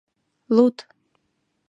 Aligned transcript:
Луд. 0.55 0.77